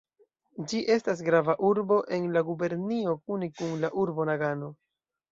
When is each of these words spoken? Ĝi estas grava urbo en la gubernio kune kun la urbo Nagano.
Ĝi 0.69 0.79
estas 0.93 1.19
grava 1.25 1.55
urbo 1.67 1.97
en 2.17 2.25
la 2.37 2.43
gubernio 2.47 3.13
kune 3.27 3.49
kun 3.59 3.75
la 3.83 3.91
urbo 4.05 4.25
Nagano. 4.31 4.71